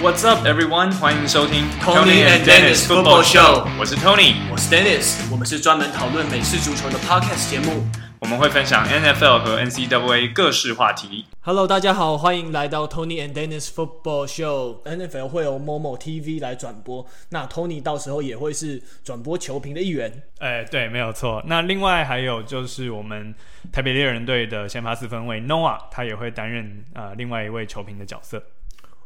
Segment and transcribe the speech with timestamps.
[0.00, 0.92] What's up, everyone？
[0.92, 3.66] 欢迎收听 Tony and Dennis Football Show。
[3.80, 5.28] 我是 Tony，我是 Dennis。
[5.28, 7.84] 我们是专门讨论美式足球的 Podcast 节目。
[8.20, 11.26] 我们会分享 NFL 和 NCAA 各式话题。
[11.40, 14.84] Hello，大家好，欢迎来到 Tony and Dennis Football Show。
[14.84, 20.22] NFL 会由 Momo TV 来转播，那 Tony 到时候也会是转播球评的一员。
[20.38, 21.42] 哎，对，没有错。
[21.46, 23.34] 那另外还有就是我们
[23.72, 28.40] 台北猎人队的先发四分卫 Noah，他也会担任呃另外一位球评的角色。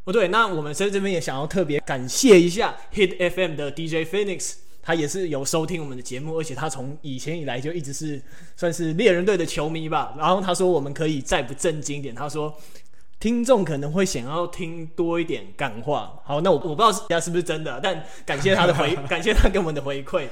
[0.05, 8.21] 哦，对，那我们在这边也想要特别感谢一下 Hit FM 的 DJ Phoenix，他也是有收听我们的节目，而且他从以前以来就一直是
[8.57, 10.13] 算是猎人队的球迷吧。
[10.19, 12.53] 然后他说我们可以再不正经一点，他说
[13.21, 16.21] 听众可能会想要听多一点干话。
[16.25, 20.27] 好，那我我不知道大家是不是真的，但感谢他的回， 感谢他给我们的回馈。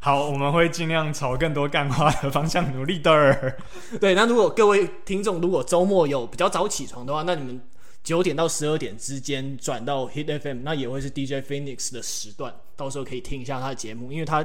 [0.00, 3.54] 好，我们会尽量朝更多干话的方向努力的。
[4.00, 7.60] 对，那如果各位听众如果周末有比较早起床的话，那你们。
[8.02, 14.44] 九点到十二点之间转到 Hit FM，那也会是 DJ Phoenix 的时段，到时候可以听一下他的节目，因为他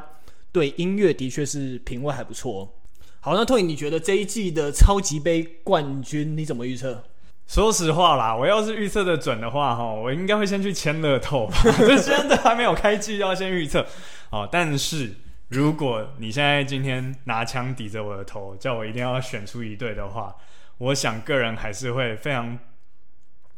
[0.52, 2.72] 对音乐的确是品味还不错。
[3.20, 7.04] 好，那 Tony，你觉得这一季的超级杯冠军你怎么预测？
[7.48, 11.58] 说实话啦，我要是预测的准的话，哈，我应该会先去签乐透，吧。
[11.80, 13.84] 这现在还没有开季，要先预测。
[14.30, 15.16] 哦，但是
[15.48, 20.36] 如果你现在今天拿枪抵着我的头，叫我一定要选出一队的话，
[20.78, 22.60] 我想个人还是会非常。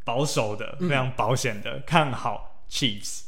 [0.10, 3.26] 保守的，非常保险的、嗯、看好 Chiefs。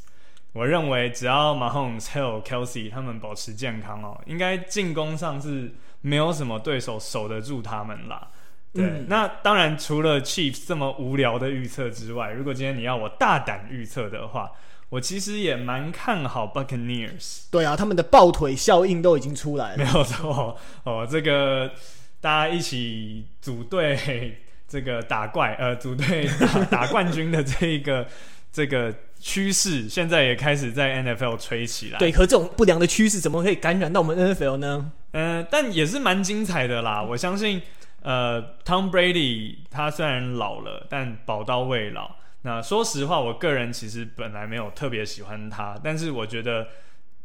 [0.52, 8.30] 我认为只要 Mahomes、Hill、Kelsey 他们保持健康哦，应该进攻上是没有什么对手守得住他们啦。
[8.74, 14.52] 对，嗯、那当然除了 Chiefs 这么无聊的预测之外，如果今天你要我大胆预测的话，
[14.90, 17.44] 我其实也蛮看好 Buccaneers。
[17.52, 19.78] 对啊，他们的抱腿效应都已经出来了。
[19.78, 21.72] 没有错哦，这个
[22.20, 24.42] 大家一起组队。
[24.72, 28.08] 这个打怪呃组队打打冠军的这一个
[28.54, 32.00] 这个趋势，现在也开始在 NFL 吹起来。
[32.00, 34.92] 对，可这种不良的趋势怎么可以感染到我们 NFL 呢？
[35.12, 37.04] 嗯、呃，但也是蛮精彩的啦。
[37.04, 37.62] 我相信，
[38.02, 42.16] 呃，Tom Brady 他虽然老了，但宝刀未老。
[42.44, 46.68] 那说实话，我个人其实本来没有特别喜欢他，但是我觉得。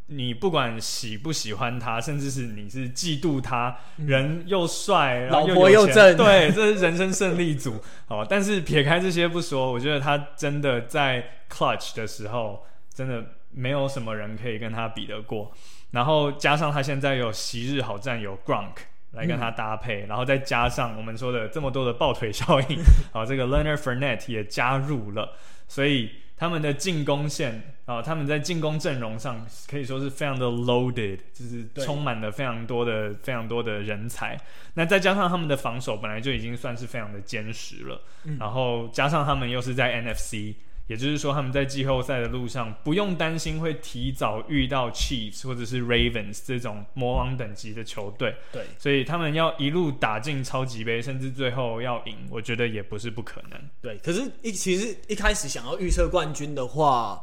[0.08, 7.82] 你不管喜不喜欢他，甚至是你是嫉妒他，嗯、人又帅，然后又，老婆又正，对，这是人生胜利组。
[8.06, 15.50] 好，但是撇开这些不说，我觉得他真的在 clutch 的时候，真的没有什么人可以跟他比得过。
[15.90, 18.76] 然后加上他现在有昔日好战友 Gronk
[19.10, 22.78] 来跟他搭配，嗯、然后再加上我们说的这么多的抱腿效应，
[23.12, 25.36] 好，这个 Leonard Fournette 也加入了，
[25.66, 26.10] 所以。
[26.36, 34.38] 他们的进攻线啊、呃，他们在进攻阵容上可以说是非常的 loaded，就是充满了非常多的、非常多的人才。
[34.74, 40.54] 那再加上他们的防守本来就已经算是非常的坚实了，嗯、然后加上他们又是在 NFC。
[40.88, 48.36] 也就是说，他们在季后赛的路上不用担心会提早遇到 Chiefs 或者是 Ravens 这种魔王等级的球队。
[48.52, 53.60] 对，所以他们要一路打进超级杯，甚至最后要赢，我觉得也不是不可能。
[53.82, 57.20] 对，可是一其实一开始想要预测冠军的话，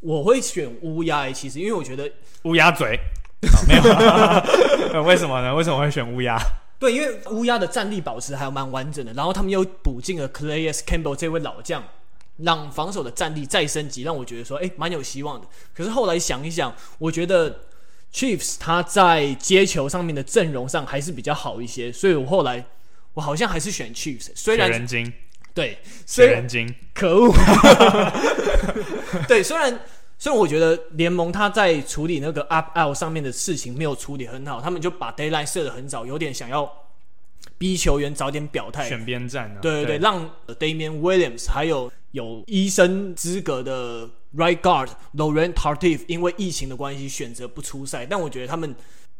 [0.00, 1.30] 我会选乌鸦。
[1.32, 2.10] 其实因为我觉得
[2.42, 2.98] 乌鸦嘴，
[3.50, 3.74] 好 没
[4.92, 5.02] 有？
[5.08, 5.54] 为什么呢？
[5.54, 6.38] 为什么会选乌鸦？
[6.78, 11.82] 对，因为乌鸦的战力保持还蛮完整的，然后他们又补进了 Calais Campbell 这位老将。
[12.38, 15.46] 让防守的战力再升级，让我觉得说，哎，蛮有希望的。
[15.74, 17.60] 可是后来想一想，我觉得
[18.12, 22.64] Chiefs 他在接球上面的阵容上还是比较好一些，所以我后来
[23.14, 24.30] 我好像还是选 Chiefs。
[24.34, 25.12] 虽然人精，
[25.52, 27.34] 对，虽然人精，可恶。
[29.26, 29.80] 对，虽然
[30.18, 36.70] 虽然我觉得联盟他在处理那个 up out 上面的事情没有处理很好，他们就把 daylight 设的很早，有点想要
[37.58, 39.58] 逼球员早点表态，选边站、啊。
[39.60, 41.92] 对对对，对让 Damian Williams 还有。
[42.12, 48.74] 有医生资格的 Right Guard Laurent Tardif 因为疫情的关系选择不出赛，但我觉得他们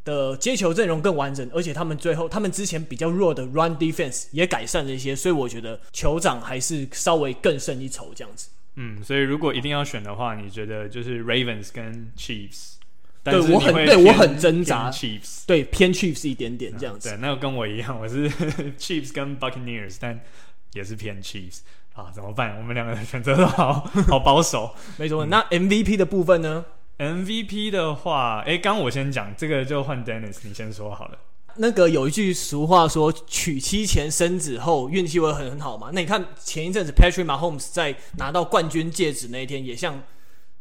[0.06, 8.49] 的接球阵容更完整，而且他们最后他们之前比较弱的 Run Defense 也改善了一些，所以我觉得酋长还是稍微更胜一筹这样子。
[8.76, 12.77] 嗯，所以如果一定要选的话，你觉得就是 Ravens 跟 Chiefs？
[13.25, 17.09] 对我很对我很挣扎，Chiefs 对偏 Chiefs 一点点这样子。
[17.09, 18.31] 嗯、对，那个跟我一样，我是
[18.79, 20.20] Chiefs 跟 Buccaneers，但
[20.73, 21.61] 也是偏 Chiefs。
[21.94, 22.56] 啊，怎么办？
[22.59, 23.73] 我们两个人选择都好
[24.06, 25.26] 好保守， 没错。
[25.26, 26.65] 那 MVP 的部分呢
[26.97, 31.19] ？MVP 的话，哎，刚我先讲这个，就换 Dennis，你先说好了。
[31.56, 35.91] 那个有一句俗话说，娶妻前生子后，运气会很很好嘛。
[35.93, 40.00] 那你看前一阵子 Patrick Mahomes 在拿到冠军戒指那一天，也向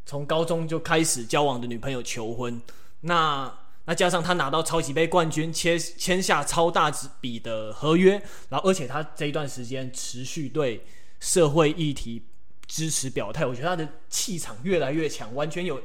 [0.07, 2.59] 从高中就开始交往的女朋友求婚。
[3.01, 3.53] 那
[3.85, 8.19] 那加上他拿到超级杯冠军，签签下超大笔的合约，
[8.49, 10.83] 然后而且他这一段时间持续对。
[11.19, 12.21] 社会议题
[12.67, 15.81] 支持表态，我觉得他的气场越来越强，完全有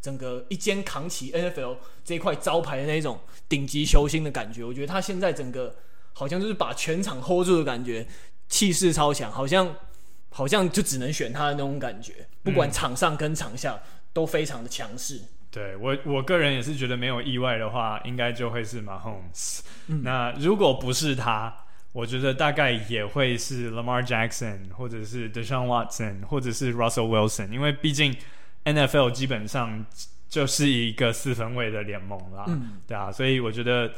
[0.00, 3.20] 整个一肩扛起 NFL 这块招牌的那种
[3.50, 4.64] 顶级球星的感觉。
[4.64, 5.76] 我觉得他现在整个
[6.14, 8.08] 好像就是把全场 hold 住的感觉，
[8.48, 9.76] 气势超强，好像
[10.32, 13.80] 好像就只能选他的那种感觉，不管场上跟场下
[14.12, 15.20] 都非常的强势。
[15.50, 19.60] 对我我个人也是觉得没有意外的话，应该就会是 Mahomes。
[19.86, 21.54] 嗯，那如果不是他。
[21.94, 28.16] 我觉得大概也会是 Lamar Jackson，或者是 Deshaun Watson，或者是 Russell Wilson，因为毕竟
[28.64, 29.84] NFL 基本上
[30.26, 33.92] 就是一个四分位的联盟啦，嗯、对啊，所以我觉得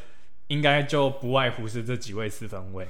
[0.49, 2.89] 应该就不外乎是这几位四分位。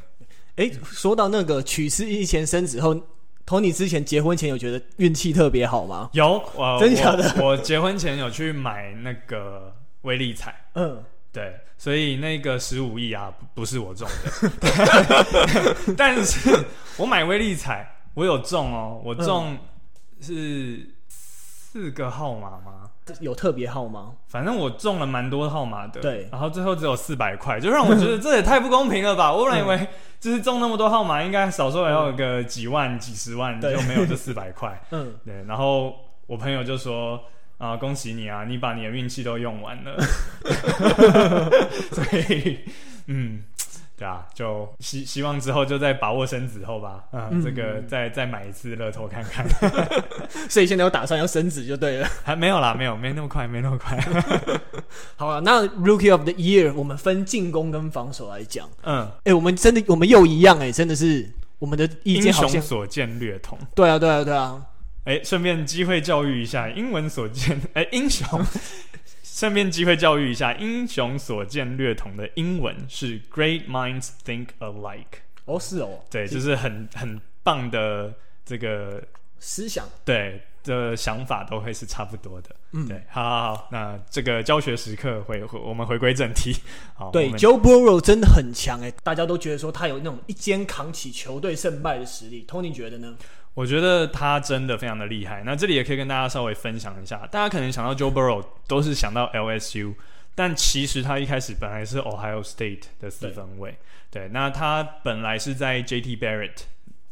[0.56, 2.98] 哎，说到那个取之一前生子后
[3.46, 6.08] ，Tony 之前结婚前有觉得运气特别好吗？
[6.12, 7.48] 有，呃、 真假的我？
[7.48, 11.02] 我结婚前有去买那个威力彩，嗯。
[11.32, 14.06] 对，所以那个十五亿啊，不是我中
[14.60, 16.64] 的， 但是
[16.96, 19.58] 我买威力彩，我有中哦，我中
[20.20, 22.88] 是四个号码吗？
[23.18, 24.12] 有特别号吗？
[24.28, 29.32] 反正我中了蛮多号码的，对，然后最后只有四百块，就让我觉得 这也太不公平了吧！
[29.32, 29.88] 我本来以为
[30.24, 34.80] 就是中那么多号码，应该少说也要有个几万、几十万，就没有这四百块。
[34.90, 35.94] 嗯，对，然后
[36.26, 37.22] 我朋友就说。
[37.56, 38.44] 啊，恭喜你啊！
[38.44, 39.96] 你把你的运气都用完了，
[41.92, 42.58] 所以，
[43.06, 43.44] 嗯，
[44.04, 47.04] 对啊，就希希望之后就再把握生子后吧。
[47.10, 49.46] 啊，嗯、这个再再买一次乐透看看。
[50.50, 52.08] 所以现在有打算要生子就对了。
[52.22, 53.98] 还 没有啦，没有，没那么快，没那么快。
[55.16, 58.68] 好了，那 Rookie of the Year 我们分进攻跟防守来讲。
[58.82, 61.26] 嗯，哎、欸，我们真的我们又一样哎、欸，真的是
[61.58, 63.58] 我们的意见好像英雄所见略同。
[63.74, 64.60] 对啊，对啊，对啊。
[65.04, 68.26] 哎，顺便机会教育一下，英文所见，哎，英雄。
[69.34, 75.24] 顺便机会教育一下，英雄所见略同的英文是 “Great minds think alike”。
[75.44, 78.14] 哦，是哦，对，就是很很棒的
[78.44, 79.02] 这个
[79.40, 82.50] 思想，对的想法都会是差不多的。
[82.74, 86.54] 嗯，对，好好好，那这个教学时刻回回，我们回归正题。
[86.94, 92.46] 好，对，Joe Burrow 真的很强哎，大家都觉得说他有那种一肩扛起球队胜败的实力。
[92.46, 93.16] Tony 觉得呢？
[93.54, 95.44] 我觉得他真的非常的厉害。
[95.44, 99.94] 那这里也可以跟大家稍微分享一下，大家可能想到 Joe Burrow 都是想到 LSU，
[100.34, 103.76] 但其实他一开始本来是 Ohio State 的四分卫。
[104.10, 106.62] 对，对，那他本来是在 JT Barrett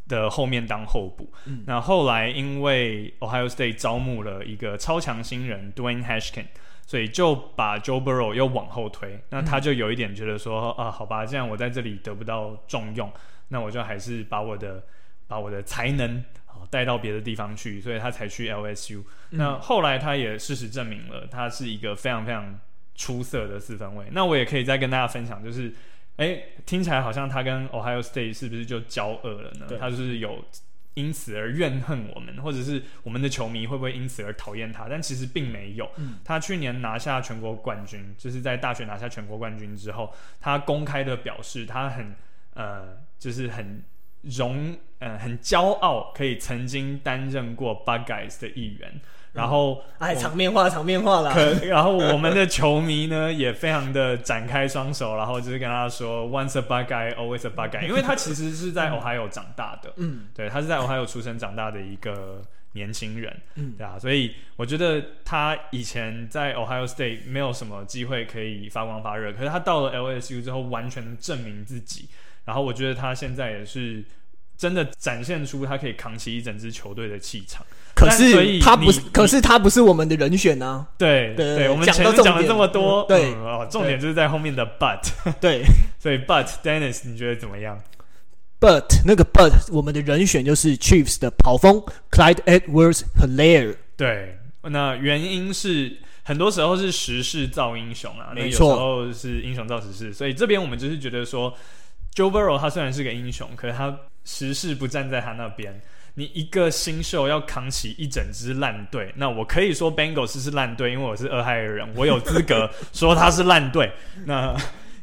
[0.09, 1.31] 的后面当候补。
[1.45, 6.47] 嗯、那后来因为 Ohio State 招募了一个超强新人 Dwayne Haskins，
[6.85, 9.17] 所以就把 Joe Burrow 又往后推。
[9.29, 13.09] 那他就有一点觉得说，嗯、啊，好吧，既然我在这里得不到重用，
[13.47, 14.83] 那我就还是把我的。
[15.27, 19.03] 把我的才能啊带到别的地方去，所以他才去 LSU。
[19.31, 22.59] 嗯、那后来他也事实证明了，他是一个非常非常
[22.95, 24.05] 出色的四分卫。
[24.11, 25.73] 那我也可以再跟大家分享，就是，
[26.17, 29.65] 哎、欸，听起来好像他跟 Ohio State 是不是就交恶了呢？
[29.79, 30.43] 他就是有
[30.93, 34.87] 因此而怨恨我们，或者是我们的球迷会不会因此而讨厌他？
[34.87, 35.89] 但其实并没有。
[35.97, 42.13] 嗯、他去年拿下全国冠军，就是在大学拿下全国冠军之后，他公开的表示，他很
[42.53, 43.83] 呃，就是很。
[44.23, 49.01] 荣，嗯，很骄傲，可以曾经担任过 Bug Guys 的一员。
[49.33, 51.35] 然后，哎，场面化，场面化啦。
[51.63, 57.87] 然后我们的球迷呢，也非常的展开双手，然后就是跟他说，Once a bug guy, always a bug guy，。
[57.87, 62.43] 因为他其实是在 Ohio 长大的，嗯，对，他是在 Ohio 出生长大的一个
[62.73, 72.07] 年轻人，嗯，对啊，所以我觉得他以前在 Ohio State 没有什么机会可以发光发热，可是他到了 LSU 之后，完全证明自己。
[72.45, 74.03] 然后我觉得他现在也是
[74.57, 77.65] 真的展现出他可以扛起一整支球队的气场。
[77.95, 80.87] 可是他不是，可是他不是我们的人选呢、啊。
[80.97, 84.99] 对对，我们前面讲了这么多，嗯、对、嗯、哦，重点就是在后面的 but。
[85.39, 85.63] 对，
[85.99, 87.79] 所以 but Dennis，你觉得怎么样
[88.63, 93.75] ？But 那个 but，我们的人选就是 Chiefs 的跑锋 Clyde Edwards-Helaire。
[93.97, 101.53] 对，那原因是很多时候是时势造英雄啊，没错，有时候是英雄造时势，所以这边我们就是觉得说。
[102.15, 105.81] Joe Burrow 他虽然是个英雄，可是他时势不站在他那边。
[106.13, 113.91] 你一个新秀要扛起一整支烂队，那我可以说 Bengals 是烂队，因为我是俄亥俄人，我有资格说他是烂队。
[114.25, 114.55] 那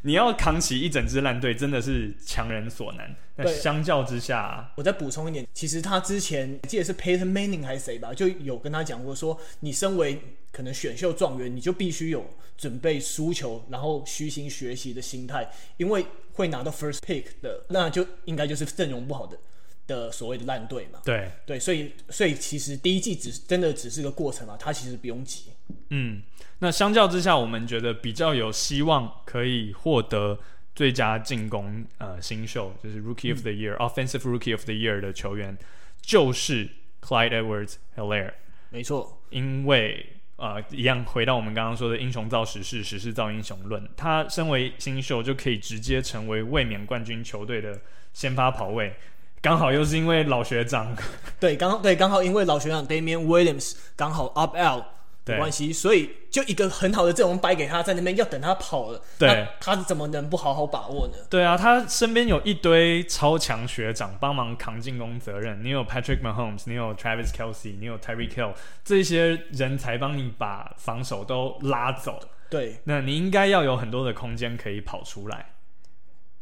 [0.02, 3.14] 你要扛起一整支烂队，真的是强人所难。
[3.36, 10.20] 那相较之下，啊，我再补充一点，其实他之前记得是 Peyton Manning 还是谁吧，就有跟他讲过说，你身为
[10.52, 12.24] 可能选秀状元，你就必须有
[12.56, 16.04] 准备输球，然后虚心学习的心态，因为。
[16.32, 19.36] 会拿到 first pick 的，那就应该就是阵容不好的
[19.86, 20.98] 的所谓的烂队嘛。
[21.04, 25.50] 对对，所以所以其实第一季只真的只是个过程嘛，他其实不用急。
[25.90, 26.22] 嗯，
[26.62, 30.38] 那相较之下，我们觉得比较有希望可以获得
[30.74, 35.56] 最佳进攻呃新秀，就是 Rookie of the Year、嗯、Offensive Rookie of the Year 的球员，
[36.02, 36.68] 就是
[37.02, 38.32] Clyde Edwards-Helaire。
[38.68, 43.82] 没错，因为啊、呃，一样回到我们刚刚说的“英雄造时势，时势造英雄论”。
[43.96, 47.80] 他身为新秀，就可以直接成为卫冕冠军球队的
[48.12, 48.94] 先发跑位，
[49.40, 50.94] 刚好又是因为老学长，
[51.40, 54.84] 对，刚好对，刚好因为老学长 Damian Williams 刚好 opt out。
[55.30, 61.14] 没关系，所以就一个很好的阵容摆给他，在那边要等他跑了，对，他怎么能不好好把握呢？
[61.28, 72.20] 对啊，他身边有一堆超强学长帮忙扛进攻责任，你有 Patrick Mahomes，你有 Travis Kelsey，你有 Terry Kill 这些人才帮你把防守都拉走。
[72.48, 75.52] 对，那你应该要有很多的空间可以跑出来，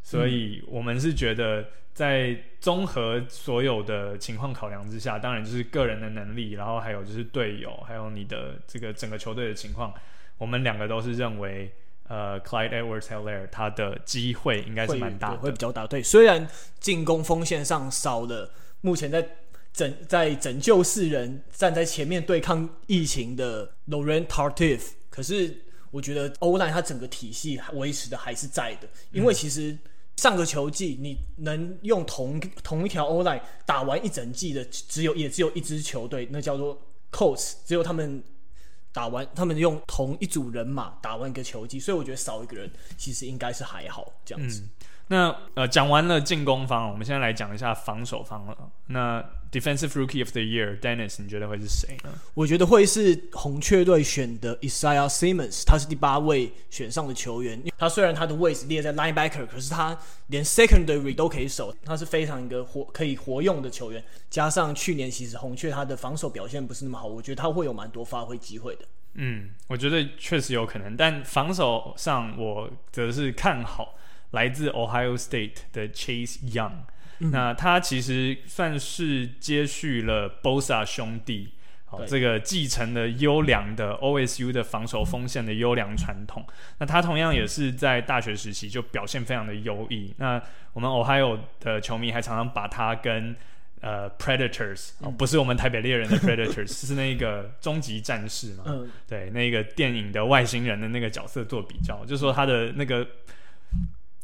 [0.01, 1.65] 所以我们是觉得。
[1.99, 9.93] 在综合所有的情况考量之下，当然就是个人的能力，然后还有就是队友，还有你的这个整个球队的情况。
[10.37, 11.69] 我们两个都是认为，
[12.07, 15.85] 呃，Clyde Edwards-Helaire 他的机会应该是蛮大的，会，会比较大。
[15.85, 16.47] 对，虽然
[16.79, 19.31] 进攻锋线上少了，目前在
[19.73, 29.77] 拯在拯救世人站在前面对抗疫情的 Laurent Tartif，可是我觉得 O-line 他整个体系维持的还是在的，因为其实。
[30.19, 36.77] 上个球季你能用同同一条 O-line 打完一整季的，只有也只有一支球队，那叫做
[37.09, 38.21] Coats，只有他们
[38.91, 44.61] 打完，他们用同一组人马打完一个球季，所以我觉得少一个人其实应该是还好这样子。
[45.11, 48.55] 那呃，讲完了进攻方，我们现在来讲一下防守方了。
[48.87, 49.19] 那
[49.51, 52.11] Defensive Rookie of the Year，Dennis，你觉得会是谁呢？
[52.35, 57.59] 我觉得会是红雀队选的 Isaiah Simmons，他是第八位选上的球员。
[57.75, 59.97] 他虽然他的位置列在 Linebacker，可是他
[60.27, 64.03] 连 Secondary 都可以守，他是非常一个活可以活用的球员。
[64.29, 68.85] 加上去年其实红雀他的防守表现不是那么好，我觉得他会有蛮多发挥机会的。
[69.15, 73.95] 嗯，我觉得确实有可能，但防守上我则是看好。
[74.31, 76.71] 来自 Ohio State 的 Chase Young，、
[77.17, 81.53] 嗯、那他其实算是接续了 Bosa 兄弟，
[81.85, 86.45] 好，这个继承了优良的 OSU 的防守锋线的优良传统。
[86.77, 90.13] 那他同样也是在大学时期就表现非常的优异。
[90.17, 90.39] 那
[90.73, 93.35] 我们 Ohio 的球迷还常常把他跟
[93.81, 98.65] 呃 Predators，、嗯、不是我们台北猎人的 Predators，是那个终极战士嘛？
[98.67, 103.07] 嗯，对，那个电影的外星人的那个角色做比较，就是说他的那个。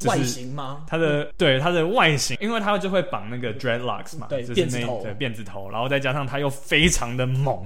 [0.06, 0.84] 外形吗？
[0.86, 7.64] 他的、嗯、对他的外形，因为他就会绑那个 dreadlocks 嘛，对，就是那辫子头，辫子头，然后再加上他又非常的猛，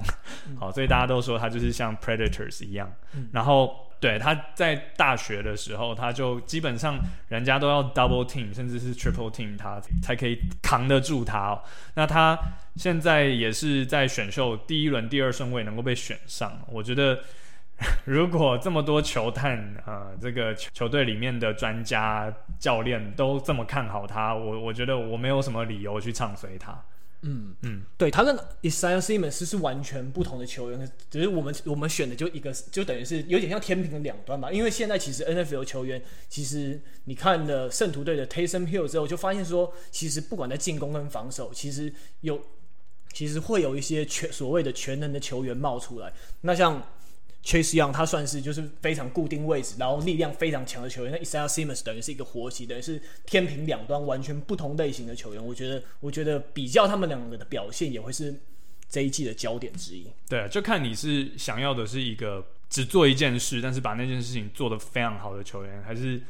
[0.48, 2.90] 嗯、好，所以大家都说他就是像 predators 一样。
[3.14, 11.62] 嗯、然后对他在大学的时候，他就基本上人家都要 double team，甚至是 triple team 他才可以扛得住他哦。
[11.94, 12.38] 那他
[12.76, 17.18] 现在也是在选秀第一轮第二顺位能够被选上，我觉得。
[18.04, 26.84] 如果这么多球探啊、呃，这个球队里面的专家教练都这么看好他，我我觉得我没有什么理由去唱衰他。
[27.22, 34.50] 嗯嗯，对，他跟 Isaiah Simmons 是完全不同的球员，只是我们我们选的就一个，就等于是有点像天平的两端吧。
[34.50, 42.40] 因为现在其实 NFL 球员，其实你看了圣徒队的 Taysom Hill 之后，就发现说，其实不管在进攻跟防守，其实有
[43.12, 46.10] 其实会有一些全所谓的全能的球员冒出来。
[46.40, 46.82] 那像
[47.42, 51.12] Chase Young 他算是就是非常固定位置，然后力量非常强的球员。
[51.12, 55.44] 那 Isaiah Simmons 等于是一个活棋，等于是天平两端完全不同类型的球员。
[55.44, 58.38] 我觉得，我觉得比较他们两个的表现也会是
[58.88, 60.06] 这一季的焦点之一。
[60.28, 66.20] 对，就看你是想要的是一个只做一件事，但是把那件事情做得非常好的球员，还是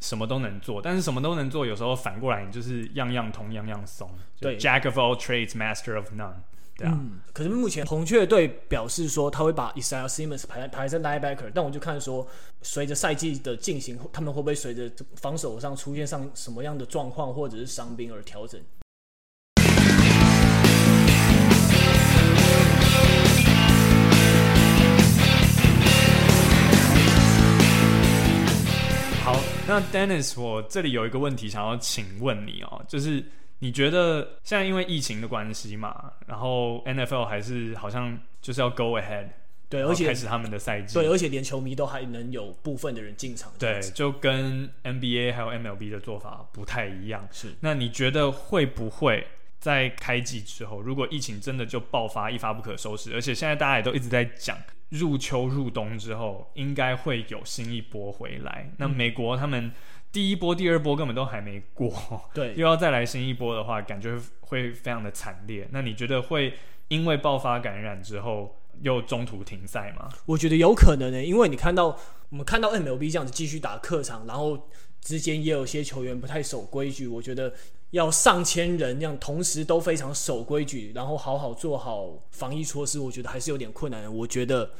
[0.00, 4.08] 什么都能做，但是什么都能做，有时候反过来你就是样样通，样样松。
[4.38, 6.36] 对，Jack of all trades, master of none。
[6.76, 12.26] 对啊，嗯，可是目前红雀队表示说他会把 Isaiah Simmons 排排在 linebacker，但我就看说
[12.62, 18.60] 随着赛季的进行，他们会不会随着防守上出现上什么样的状况或者是伤兵而调整？
[29.22, 33.24] 好，那 Dennis，我这里有一个问题想要请问你哦，就是。
[33.64, 39.28] 你觉得现在因为疫情的关系嘛，然后 NFL 还是好像就是要 go ahead，
[39.70, 47.26] 对，而且开始他们的赛季，对，而且连球迷都还能有部分的人进场，对，就跟 NBA 还有 MLB 的做法不太一样。
[47.32, 49.26] 是，那你觉得会不会
[49.58, 54.58] 在开季之后，如果疫情真的就爆发一发不可收拾，而且现在大家也都一直在讲
[54.90, 59.72] 入秋入冬之后应该会有新一波回来，那美国他们。
[60.14, 61.92] 第一波、第二波根本都还没过，
[62.32, 65.68] 对， 又要再来新一波的话，感觉会非常的惨烈。
[65.72, 66.54] 那你觉得会
[66.86, 70.08] 因为爆发感染之后又中途停赛吗？
[70.24, 74.68] 我觉得有可能呢、欸，因为你看到我们看到 MLB 这样子继续打客场，然后
[75.00, 77.52] 之间也有些球员不太守规矩，我觉得
[77.90, 84.10] 要上千人这样同时都非常守规矩，然后好好做好防疫措施，我觉得还是有点困难的。
[84.10, 84.70] 我觉得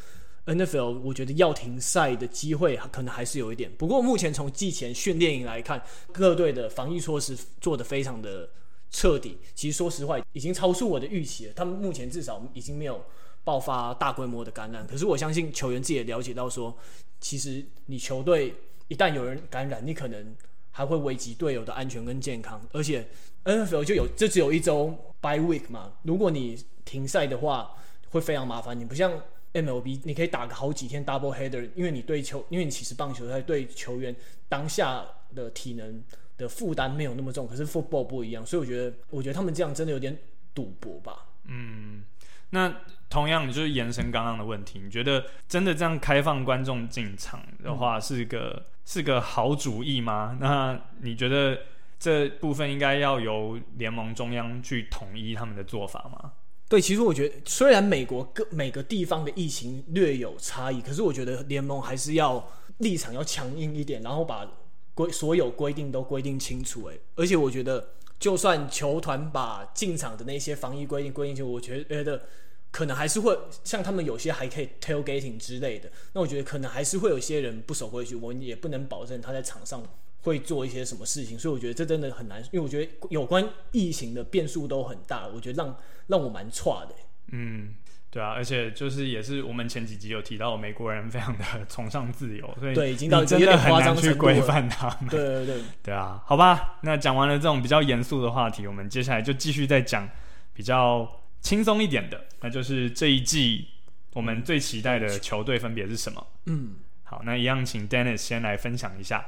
[0.47, 3.71] NFL 我觉得要停赛的机会可能还是有一点。
[3.79, 5.83] 不过目前从季前训练营来看，
[6.13, 8.51] 各队的防疫措施做得非常的
[8.91, 9.39] 彻底。
[9.55, 11.53] 其实说实话，已经超出我的预期了。
[11.55, 13.03] 他们目前至少已经没有
[13.43, 14.87] 爆发大规模的感染。
[14.87, 16.77] 可是我相信球员自己也了解到说，
[17.21, 18.55] 其实你球队
[18.89, 20.37] 一旦有人感染，你可能
[20.71, 22.61] 还会危及队友的安全跟健康。
[22.71, 23.09] 而且
[23.45, 27.71] NFL 就有这只有一周 by week 嘛，如果你停赛的话，
[28.11, 28.79] 会非常麻烦。
[28.79, 29.11] 你不像
[29.55, 34.15] MLB，你可以打个好几天 double header，因为你对球，因为你其实棒球赛对球员
[34.49, 36.03] 当下的体能
[36.37, 40.17] 的负担没有那么重，可是 football 不一样，所以我觉得，我觉得他们这样真的有点
[40.53, 41.27] 赌博吧。
[41.45, 42.03] 嗯，
[42.51, 42.75] 那
[43.09, 50.37] 同样你就是延伸刚刚的问题，你觉得真的这样开放观众进场的话，是个、是个好主意吗？
[50.41, 51.59] 那你觉得
[51.99, 56.33] 这部分应该要由联盟中央去统一他们的做法吗？
[56.69, 64.51] 对，其实我觉得，虽然美国各每个地方的疫情略有差异，可是我觉得联盟还是要立场要强硬一点，然后把
[64.95, 66.87] 规所有规定都规定清楚。
[66.87, 72.23] 哎，而且我觉得，就算球团把进场的那些防疫规定规定清楚，我觉得
[72.71, 75.89] 可能还是会像他们有些还可以 tailgating 之类的。
[76.15, 79.83] 那我觉得可能还是会有些人不守规矩，我也不能保证他在场上
[80.25, 81.39] 会做一些什么事情。
[81.39, 85.29] 所以我觉得这真的很难，因为我觉得有关疫情的变数都很大。
[85.29, 85.77] 我觉得让
[86.09, 86.95] 让我蛮差的，
[87.29, 87.75] 嗯，
[88.11, 100.09] 对啊，而且就是也是我们前几集有提到，美国人非常的崇尚自由，所以对，已经到真的很难去规范他们，对对对，对啊，好吧，那讲完了这种比较严肃的话题，我们接下来就继续再讲
[100.53, 103.67] 比较轻松一点的，那就是这一季
[104.13, 106.27] 我们最期待的球队分别是什么？
[106.47, 109.27] 嗯，好，那一样请 Dennis 先来分享一下。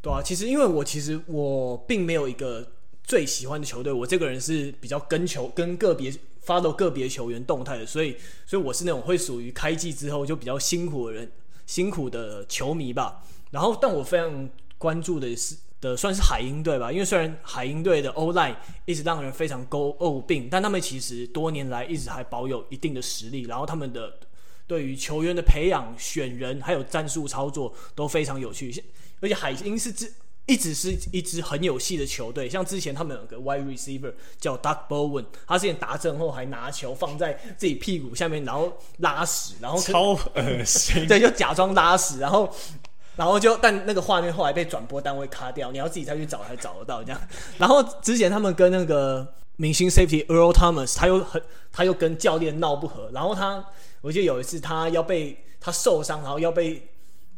[0.00, 2.66] 对啊，其实因为我其实我并没有一个。
[3.08, 6.12] 最喜欢的球队，我这个人是比较跟球跟个别
[6.44, 11.32] follow 个别球员动态的，所以所以我是那种会属于开季之后就比较辛苦的人，
[11.64, 13.24] 辛苦的球迷吧。
[13.50, 24.12] 然后，但我非常关注的是的算是海鹰队吧，因为虽然海鹰队的 O-line 一直让人非常诟诟病，但他们其实多年来一直还保有一定的实力，然后他们的
[24.66, 28.70] 对于球员的培养、选人还有战术操作都非常有趣，
[29.20, 30.12] 而且海鹰是只
[30.46, 41.04] 一直是一支很有戏的球队，像之前他们有个 wide receiver 叫 Doug Bowen，他之前打阵后还拿球放在自己屁股下面，然后拉屎，然后超恶心。
[41.08, 42.50] 对，就假装拉屎，然后
[43.14, 47.20] 然后就但那个画面后来被转播单位卡掉，你要自己再去找才找得到这样。
[47.58, 53.62] 然后之前他们跟那个明星 safety Earl Thomas，他又很他又跟教练闹不和，然后他
[54.00, 56.88] 我记得有一次他要被他受伤，然后要被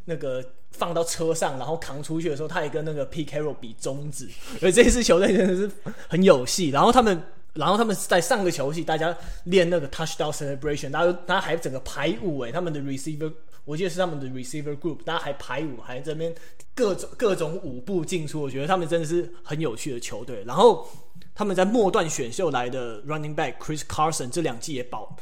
[0.05, 0.41] 那个。
[0.71, 4.27] 放到车上，然后扛出去的时候，他也跟那个 P Carroll 比中指。
[4.59, 5.69] 所以这一支球队真的是
[6.07, 6.69] 很有戏。
[6.69, 7.21] 然后他们，
[7.53, 13.31] 然后他们在上个球季，大家练那个 Touchdown Celebration，大家大家还整个排舞诶，他们的 Receiver，
[13.65, 16.33] 我记得是他们的 Receiver Group，大家还排舞，还这边
[16.73, 18.41] 各种各种舞步进出。
[18.41, 20.43] 我觉得他们真的是很有趣的球队。
[20.45, 20.87] 然后
[21.35, 25.15] 他们在末段选秀来的 Running Back Chris Carson 这两季也保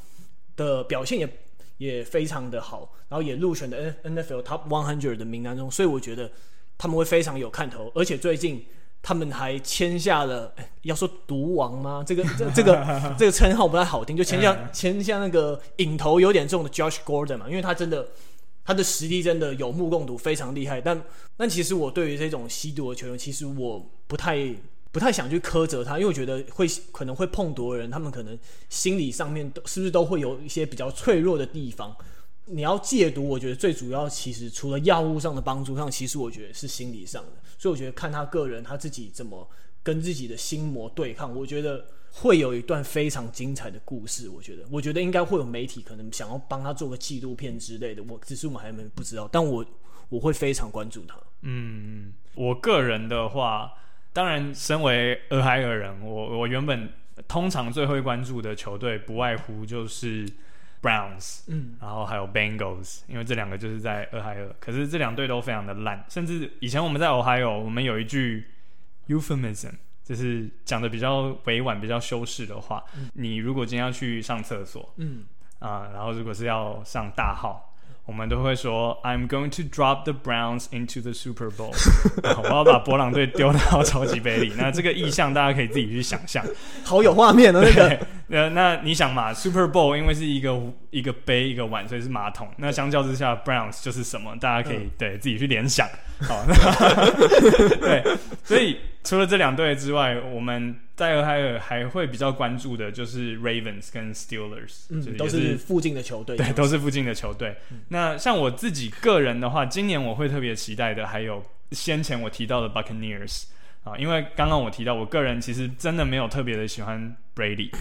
[0.55, 1.29] 的表现也。
[1.79, 6.31] 也非常的好，然后也入选的 N NFL Top 100的名单中，所以我觉得
[6.77, 7.91] 他们会非常有看头。
[7.95, 8.63] 而且最近
[9.01, 12.03] 他们还签下了，要说毒王吗？
[12.05, 18.07] 这个这这个 这个称号不太好听，就签下签下那个影头有点重的 Josh Gordon 嘛，因为他真的
[18.63, 20.79] 他的实力真的有目共睹，非常厉害。
[20.79, 21.01] 但
[21.35, 24.53] 但其实我对于这种吸毒的球员，其实我不太。
[24.91, 28.37] 不太想去苛责他，因为我觉得会可能会碰毒的人，他们可能
[28.69, 31.95] 心理上面都是不是都会有一些比较脆弱的地方。
[32.45, 37.33] 你要戒毒，我觉得最主要其实除了药物上的帮助上，其实我觉得是心理上的。
[37.59, 39.47] 所以我觉得看他个人他自己怎么
[39.83, 44.27] 跟自己的心魔对抗，我觉得会有一段非常精彩的故事。
[44.27, 49.63] 我觉得，我觉得应该会有媒体可能想要帮他做个纪录片之类的，我只是我们还没不知道，但我
[50.09, 51.15] 我会非常关注他。
[51.43, 53.71] 嗯，我个人的话。
[54.11, 56.91] 当然，身为俄亥俄人，我我原本
[57.27, 60.27] 通常最会关注的球队不外乎就是
[60.81, 64.53] Browns，嗯，然后还有 Bengals，因为这两个就是在俄亥俄。
[64.59, 68.47] 可是这两队都非常的烂，甚至以前我们在 Ohio，我们有一句
[69.07, 72.83] euphemism，就是讲的比较委婉、比较修饰的话。
[72.97, 75.23] 嗯、你如果今天要去上厕所，嗯，
[75.59, 77.67] 啊、呃，然后如果是要上大号。
[78.09, 81.69] 我们都会说，I'm going to drop the Browns into the Super Bowl。
[82.43, 84.51] 我要把博朗队丢到超级杯里。
[84.57, 86.43] 那这个意象大家可以自己去想象，
[86.83, 87.99] 好有画面的那个。
[88.29, 92.47] 呃，那你想嘛，Super Bowl 因为是一个一个杯一个碗，所以是马桶。
[92.57, 94.35] 那相较之下，Browns 就是什么？
[94.41, 95.87] 大家可以、嗯、对自己去联想。
[96.21, 96.43] 好，
[97.79, 98.03] 对，
[98.43, 106.35] 所以除了这两队之外，我们在俄亥俄还会比较关注的就是 Ravens 跟 Steelers，嗯，是都是附近的球队。
[106.35, 107.55] 对，都是附近的球队。
[107.71, 113.43] 嗯、那像我自己个人的话，今年我会特别期待的还有先前我提到的 Buccaneers。
[113.85, 117.71] 啊，因为刚刚我提到，我个人其实真的没有特别的喜欢 Brady，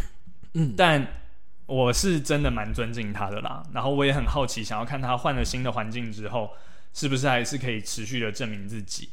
[0.54, 1.04] 嗯，但
[1.66, 3.64] 我是真的蛮尊敬他的啦。
[3.74, 6.52] 然后我也很好奇，想要看他换了新的环境之后，
[6.94, 9.10] 是不是还是可以持续的证明自己。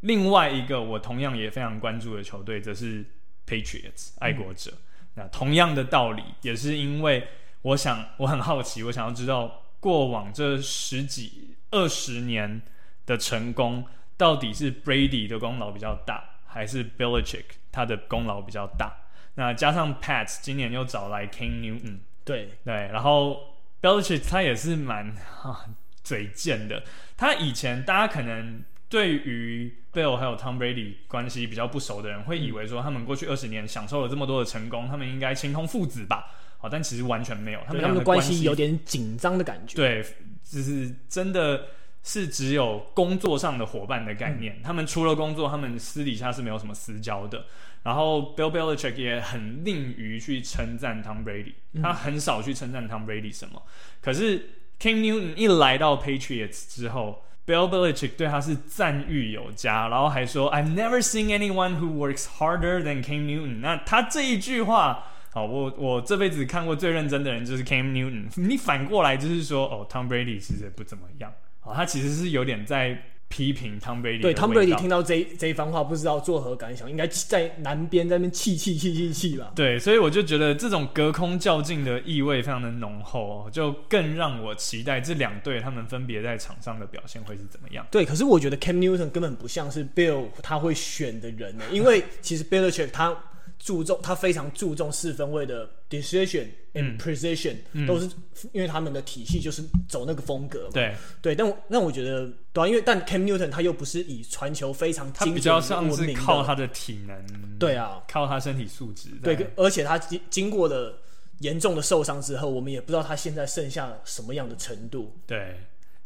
[0.00, 3.04] 另外一个我同样也非常关注的球队，则是
[3.46, 4.70] Patriots 爱国者。
[4.72, 4.78] 嗯、
[5.14, 7.28] 那同样的道理，也是因为
[7.62, 12.62] 我想我很好奇，我想要知道过往这十几二十年
[13.06, 13.86] 的成功。
[14.16, 18.92] 到底是 Brady 的功劳比较大，还是 Belichick 他的功劳比较大？
[19.36, 25.66] 那加上 Pats 今年又找来 King Newton，对对，然后 Belichick 他也是蛮哈
[26.02, 26.82] 嘴贱的。
[27.16, 36.32] 他以前大家可能对于 Bill 还有 Tom Brady 关系比较不熟的人，会以为说他们过去二十年享受了这么多的成功，他们应该情同父子吧？
[36.58, 39.76] 好，但其实完全没有，他们他们的关系有点紧张的感觉。
[39.76, 40.04] 对，
[40.42, 41.66] 就是真的。
[42.04, 47.44] 是只有工作上的伙伴的概念，嗯、他们除了工作，他们私底下是没有什么私交的。
[47.82, 53.60] 然后 Bill Belichick 也很吝于去称赞 Tom Brady，他很少去称赞 Tom Brady 什么。
[54.00, 54.48] 可是
[54.80, 63.02] King Newton 一来到 Patriots 之后，Bill Belichick 对他是赞誉有加，然后还说 I've never seen anyone who works harder than
[63.02, 63.60] Cam Newton。
[63.60, 68.28] 那他这一句话，好，我我这辈子看过最认真的人就是 Cam Newton。
[68.36, 71.32] 你反过来就是说，哦，Tom Brady 其实不怎么样。
[71.62, 74.20] 哦，他其实是有点在批评 Tom Brady。
[74.20, 79.52] 对，Tom Brady 听到这这一番话，不知道作何感想，应该在南边在那边气气气气气吧。
[79.54, 87.86] 对，所以我就觉得这种隔空较劲的意味非常的浓厚，就更让我期待这两队他们分别在场上的表现会是怎么样。
[87.90, 93.16] 对，可是我觉得 Cam Newton 根本不像是 Bill 他会选的人呢，因为其实 Belichick 他。
[93.58, 98.08] 注重他非常注重四分位的 decision and precision，、嗯、都是
[98.52, 100.70] 因为他们的体系就是走那个风格嘛。
[100.72, 107.58] 对对，但我那我觉得对啊，因为但 Cam Newton 他又不是以传球非常精准，他比较像是靠他的体能。
[107.58, 109.10] 对啊，靠他身体素质。
[109.22, 111.02] 对，而且他经经过了
[111.40, 115.18] 严重的受伤之后，我们也不知道他现在剩下什么样的程度。
[115.26, 115.56] 对，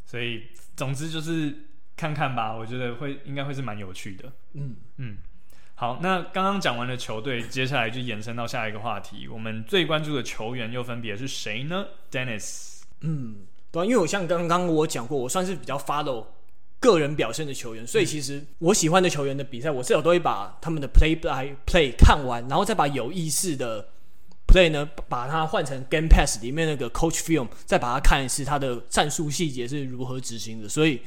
[0.06, 1.54] 所以总之就是
[1.96, 4.32] 看看吧，我觉得会应该会是蛮有趣的。
[4.54, 5.18] 嗯嗯。
[5.74, 9.26] 好，那刚刚讲完了球队，接下来就延伸到下一个话题。
[9.26, 13.38] 我们最关注的球员又分别是谁呢？Dennis，嗯，
[13.72, 16.26] 对，因为我像刚刚我讲过，我算是比较 follow
[16.78, 23.88] 个人表现的球员，所以其实我喜欢的球员的比赛，我至少都会把他们的 play by play 看完，然后再把有意识的
[24.46, 31.00] play 呢，把它换成 Game Pass 里面那个 Coach Film，再把它看一次，它的战术细节是如何执行的，所以。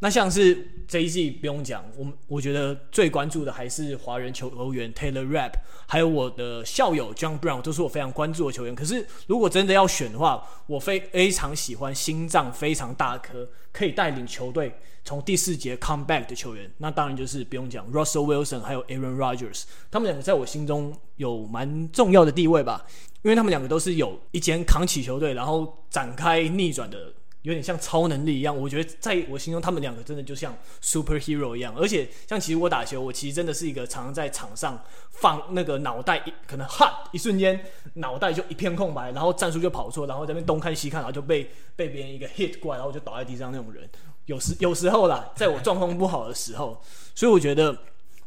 [0.00, 5.52] 那像是这一季不用讲，我们我觉得最关注的还是华人球员 Taylor Rapp，
[5.86, 8.74] 还有我的校友 John Brown，都是我非常关注的球员。
[8.74, 16.70] 可是如果真的要选的话，我非非常喜欢心脏非常大颗，可以带领球队从第四节 come back 的球员。
[16.78, 22.84] 那当然就是不用讲 Russell Wilson，还有 Aaron Rodgers，他们两个在我心中有蛮重要的地位吧，
[23.22, 27.14] 因为他们两个都是有一肩扛起球队，然后展开逆转的。
[27.44, 31.74] 有点像超能力一样，我觉得在我心中，他们两个真的就像 superhero 一样。
[31.76, 37.60] 而且，像其实我打球，我其实真的是一个常常在场上放那个脑袋一可能哈一瞬间
[37.94, 43.86] 脑袋就一片空白，然后战术就跑错，然后在那边东看西看，然后就被被别人一个 hit 过来，然后就倒在地上那种人。
[44.24, 46.82] 有时有时候啦，在我状况不好的时候，
[47.14, 47.76] 所以我觉得。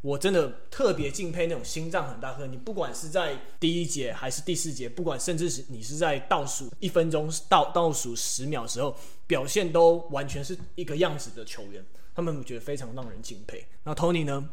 [0.07, 8.95] 我真的特别敬佩那种心脏很大颗，你不管是在第一节还是第四节，不管甚至是你是在倒数一分钟倒倒数十秒的时候，
[9.27, 11.83] 表现都完全是一个样子的球员，
[12.15, 13.67] 他们我觉得非常让人敬佩。
[13.83, 14.47] 那 Tony 呢？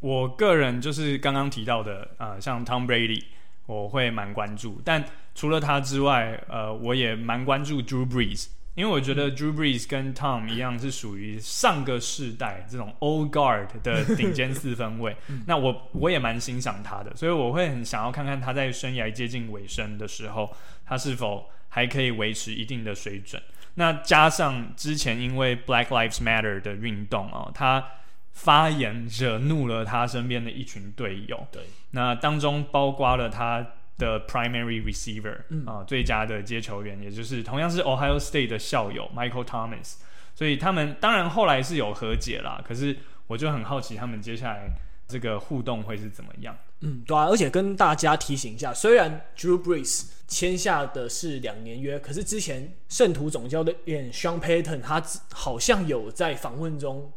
[0.00, 3.22] 我个人就是刚刚提到的啊、呃，像 Tom Brady，
[3.66, 5.04] 我会蛮关注，但
[5.36, 8.46] 除了他之外，呃，我也蛮关注 Drew Brees。
[8.76, 15.16] 因为我觉得 Drew Brees 跟 Tom 一样是属于上个世代这种 Old Guard 的顶尖四分卫，
[15.48, 23.42] 那我我也蛮欣赏他的，所以我会很想要看看他在生涯接近尾声的时候，他是否还可以维持一定的水准。
[23.76, 27.82] 那加上之前因为 Black Lives Matter 的运动哦，他
[28.32, 31.62] 发言惹怒了他身边的一群队友，对，
[31.92, 33.66] 那当中包括了他。
[33.98, 39.94] 的 primary receiver 啊，最佳的接球员，也就是同样是 Ohio State 的校友 Michael Thomas，
[40.34, 44.70] 所以他们当然后来是有和解啦，可是我就很好奇他们接下来
[45.08, 46.56] 这个互动会是怎么样。
[46.80, 57.10] 嗯，对啊，而且跟大家提醒一下，虽然 Drew Brees 签下的是两年约，可是之前圣徒总教练 Sean Payton 他好像有在访问中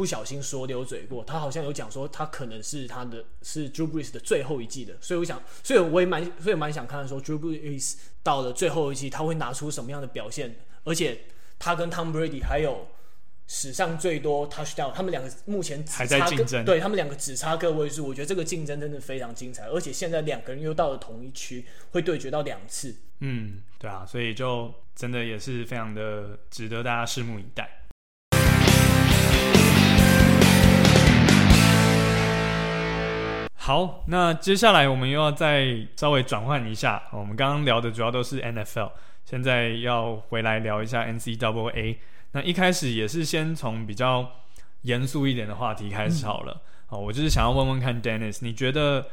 [0.00, 11.20] 不小心说溜嘴过，他好像有讲说他可能是他的是 Drew Brees 的最后一季的，所以我想，所以我也蛮，所以蛮想看说 Drew Brees 到了最后一季他会拿出什么样的表现，而且
[11.58, 12.86] 他跟 Tom Brady 还有。
[13.52, 22.94] 史上最多 touchdown，他们两个目前还在竞争，对他们两个只差个位数，我觉得这个竞争真的非常精彩，而且现在两个人又到了同一区，会对决到两次。
[23.18, 27.79] 嗯，对啊，所以就真的也是非常的值得大家拭目以待。
[33.70, 38.90] 好，那接下来我们又要再稍微转换一下，我们刚刚聊的主要都是 NFL，
[39.24, 41.98] 现在要回来聊一下 NCAA。
[42.32, 44.28] 那一开始也是先从比较
[44.82, 46.60] 严肃一点的话题开始好了。
[46.88, 49.06] 好、嗯，我就是想要问问看，Dennis，你觉得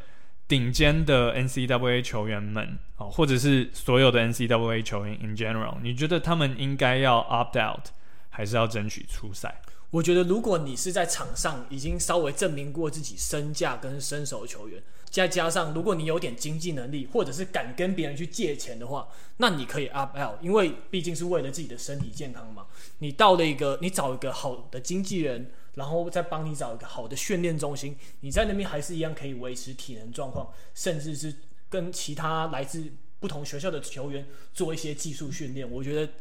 [0.48, 7.90] 顶尖的 NCAA 球员们，哦，或者是所有的 NCAA 球员 in general，你觉得他们应该要 opt out，
[8.32, 9.62] 还是要争取出赛？
[9.90, 22.66] 我觉得，如果你是在场上已经稍微证明过自己身价跟身手的球员，再加上如果你有点经济能力，或者是敢跟别人去借钱的话，那你可以 opt out，因为毕竟是为了自己的身体健康嘛。
[23.00, 31.34] 你到了一个，你找一个好的经纪人，然后再帮你找一个好的训练中心，你在那边还是一样可以维持体能状况，甚至是
[31.70, 32.84] 跟其他来自
[33.22, 35.72] 不同学校的球员做一些技术训练。
[35.72, 36.12] 我觉得。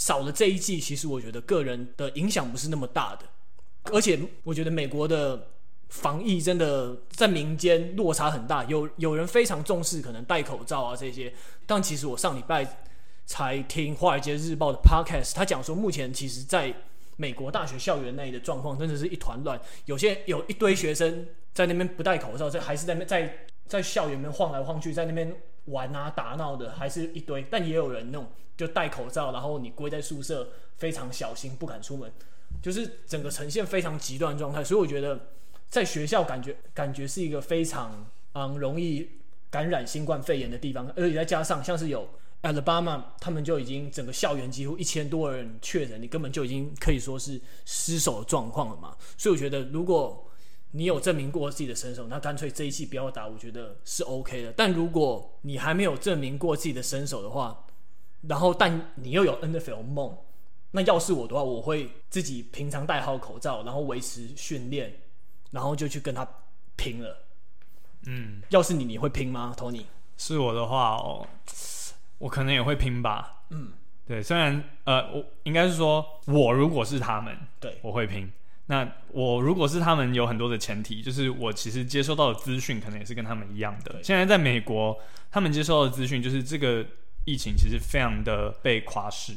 [0.00, 3.26] 少了这一季，其实我觉得个人的影响不是那么大的，
[3.92, 5.48] 而且我觉得美国的
[5.90, 11.30] 防疫真的在民间落差很大，有有人非常重视可能戴口罩啊这些，
[11.66, 12.78] 但其实我上礼拜
[13.26, 16.74] 才听《华尔街日报》的 Podcast，他讲说目前其实在
[17.16, 25.30] 美国大学校园内的状况真的是一团乱，有些有一堆学生在那边不戴口罩，在还是在那在在校园里面晃来晃去，在那边
[25.66, 28.26] 玩啊打闹的，还是一堆，但也有人那种。
[28.56, 30.46] 就戴口罩，然后你归在宿舍，
[30.76, 32.12] 非常小心，不敢出门，
[32.60, 34.62] 就是整个呈现非常极端状态。
[34.62, 35.18] 所以我觉得，
[35.70, 39.08] 在学校感觉感觉是一个非常嗯容易
[39.48, 42.06] 感染新冠肺炎的地方，而且再加上像是有
[42.42, 48.94] Alabama，他们就已经整个校园几乎一千多人确诊，你根本就已经可以说是失手状况了嘛。
[49.16, 50.29] 所以我觉得，如果
[50.72, 54.52] 你有证明过自己的身手，那干脆这一季不要打，我觉得是 OK 的。
[54.52, 57.66] 但如果你还没有证明过自己的身手的话，
[58.22, 60.16] 然后，但你又有 NFL 梦，
[60.72, 64.94] 那要是我的话，我会自己平常戴好口罩，然后维持训练，
[65.50, 66.28] 然后就去跟他
[66.76, 67.16] 拼了。
[68.06, 69.84] 嗯，要是你，你会拼吗，Tony？
[70.16, 71.26] 是我的话哦，
[72.18, 73.42] 我可能也会拼吧。
[73.50, 73.72] 嗯，
[74.06, 78.30] 对，虽然呃，我应该是说，我如果是他们，对，我会拼。
[78.70, 84.00] 那我如果是他们，有很多的前提，就是我其实接收到的资讯可能也是跟他们一样的。
[84.02, 84.98] 现在在美国，
[85.30, 86.86] 他们接收到的资讯就是这个。
[87.26, 89.34] 疫情其实非常的被夸视，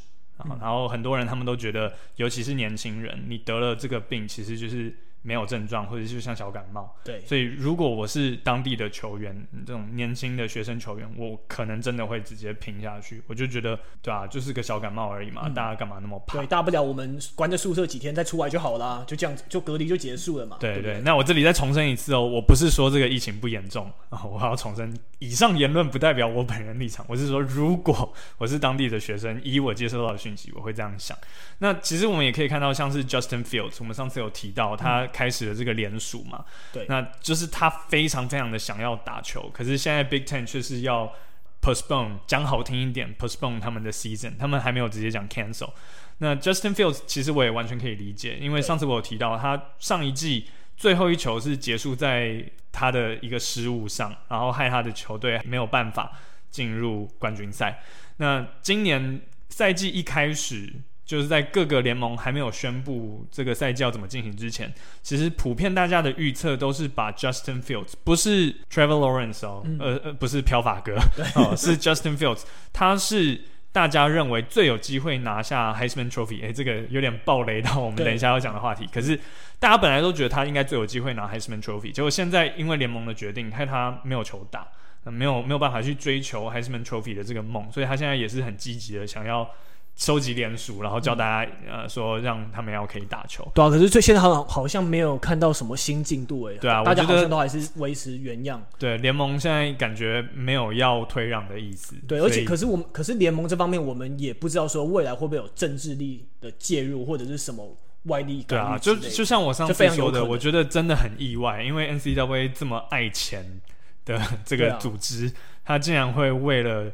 [0.62, 4.96] 然后很多人他们都觉得，尤其是年轻人，你得了这个病，其实就是。
[5.24, 6.96] 没有症状，或者就像小感冒。
[7.04, 13.24] 对，所以如果我是当地的球员，这种年轻的学生球员，我可能真的会直接拼下去。
[13.28, 16.38] 我就觉得，对啊，就是个小感冒而已嘛，嗯、大家干嘛那么怕？
[16.38, 20.58] 对，大不了我们关在宿舍几天再出来就好啦，就这样子，就隔离就结束了嘛。
[20.60, 27.06] 对对，对，对，那我这里再重申一次哦，我不是说这个疫情不严重啊， 我还要重申，以上言论不代表我本人立场。
[27.08, 31.18] 我是说，如果我是当地的学生，以我接收到的讯息，我会这样想。
[31.60, 35.94] 那其实我们也可以看到，像是 Justin Fields，我们上次有提到他开始了这个联。
[35.94, 41.14] 署嘛，对，那就是他非常非常的想要打球，可是现在 Big Ten 却是要
[41.62, 45.70] postpone，讲好听一点，postpone 他们的 season，他们还没有直接讲 cancel。
[46.18, 56.12] 那 Justin Fields 其实我也完全可以理解，因为上次我有提到，他上一季最后一球是结束在他的一个失误上，然后害他的球队没有办法
[56.50, 57.84] 进入冠军赛。
[58.18, 60.74] 那今年赛季一开始。
[61.06, 70.96] 就是在各个联盟还没有宣布这个赛季要怎么进行之前，其实普遍大家的预测都是把 Justin Fields 不是 Trevor Lawrence 哦，嗯、呃呃不是飘发哥
[71.36, 73.42] 哦，是 Justin Fields，他是
[73.74, 76.42] 大家认为最有机会拿下 Heisman Trophy。
[76.42, 78.88] 诶，这个有点暴雷到我们等一下要讲的话题。
[78.94, 79.20] 可是
[79.60, 84.68] 大家本来都觉得他应该最有机会拿 Heisman Trophy，结果现在因为联盟的决定，害他没有球打，
[85.04, 89.50] 没有没有办法去追求 Heisman Trophy 的这个梦，所以他现在也是很积极的想要。
[89.96, 93.48] 收集连署，然后叫大家、嗯、呃说让他们要可以打球。
[93.54, 96.58] 对啊，可是最现在好像好像没有看到什么新进度诶。
[96.58, 98.62] 对啊，大家好像都还是维持原样。
[98.80, 101.96] 对，联盟现在感觉没有要退让的意思。
[102.08, 108.44] 对，而且可是我们可是联盟这方面我们也不知道说未来会不会有政治力的介入或者是什么外力。
[108.48, 113.62] 对啊，就就像我上次说的，我觉得真的很意外，因为 N C W A 这么爱钱
[114.06, 115.34] 的这个组织，啊、
[115.66, 116.92] 他竟然会为了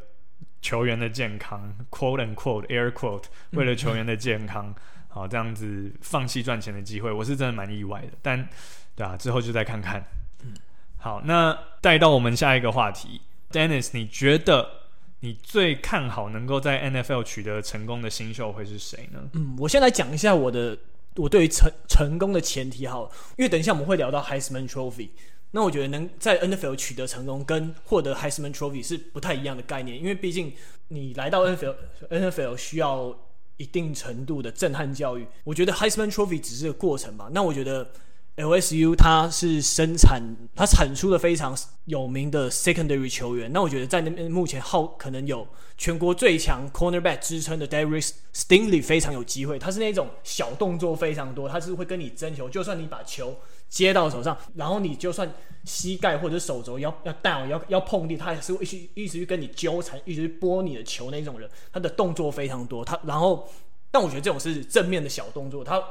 [0.62, 4.76] 球员的健康，quote and quote air quote，为了球员的健康， 嗯、
[5.08, 8.10] 好这样子放弃赚钱的机会，我是真的蛮意外的。
[8.22, 8.48] 但
[8.96, 10.06] 对啊，之后就再看看。
[10.44, 10.54] 嗯、
[10.98, 14.80] 好，那带到我们下一个话题，Dennis，你觉得？
[15.22, 19.20] 你最看好能够在 NFL 取得成功的新秀会是谁呢？
[19.34, 20.78] 嗯，我先来讲一下我的
[21.18, 25.10] 我对于成成功的前提好了，因为等一下我们会聊到 Heisman Trophy，
[25.52, 30.54] 那我觉得能在 NFL 取得成功跟获得 Heisman Trophy 是不太一样的概念，因为毕竟
[30.90, 33.18] 你来到 NFL，NFL 需要
[33.58, 37.30] 一定程度的震撼教育，我觉得 Heisman Trophy 只是个过程吧。
[37.32, 37.90] 那我觉得。
[38.38, 40.24] LSU 它是生产，
[40.56, 43.52] 它产出了非常有名的 secondary 球员。
[43.52, 45.46] 那我觉得在那边目前号可能有
[45.78, 49.60] 全国最强 cornerback 支撑的 Darius Stingley 非常有机会。
[49.60, 53.36] 他是那种小动作非常多，他是会跟你争球，就算你把球
[53.70, 55.32] 接到手上，然后你就算
[55.64, 61.50] 膝盖或者手肘要要带要要碰地，他也是会一直一直去跟你纠缠，一直去拨你的球那种人。
[61.72, 63.50] 他的动作非常多，他然后。
[63.92, 65.84] 但我觉得这种是正面的小动作，他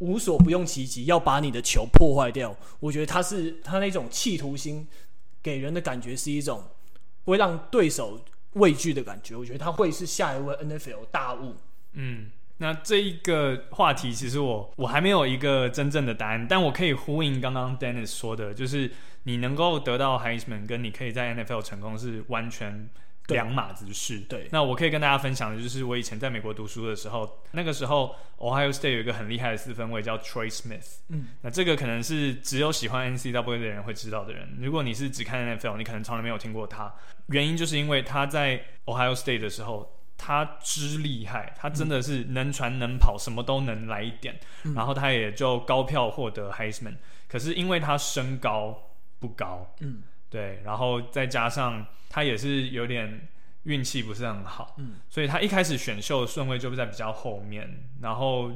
[0.00, 2.54] 无所不用其极，要把你的球破坏掉。
[2.80, 4.86] 我觉得他是他那种企图心，
[5.42, 6.62] 给人的感觉是一种
[7.24, 8.20] 会让对手
[8.52, 9.34] 畏惧的感觉。
[9.34, 11.54] 我觉得他会是下一位 NFL 大物。
[11.94, 18.90] 嗯，那这一个话题其实我我还没有一个真正的答案，但我可以呼应刚刚 Dennis 说的，就是
[19.24, 22.88] 你能够得到 Heisman，跟你可以在 NFL 成功是完全。
[23.30, 24.20] 两码子事。
[24.20, 30.98] 对，那我可以跟大家分享的就是，我以前在美国读书的时候，那个时候 Ohio State 有一个很厉害的四分卫叫 Troy Smith。
[31.08, 34.56] 嗯，那这个可能是只有喜欢 NCAA 的人会知道的人。
[34.60, 36.94] 如果你是只看 NFL，你可能从来没有听过他。
[37.30, 44.38] 原因就是因为他在 Ohio State 的时候，他之厉害，他真的是能传能跑，什么都能来一点。
[44.64, 46.96] 嗯，然后他也就高票获得 Heisman。
[47.28, 50.02] 可是因为他身高不高，嗯。
[50.28, 53.28] 对，然后再加上他也是有点
[53.62, 58.50] 运气不是很好，嗯，所以他一开始选秀的顺位就在比较后面，然后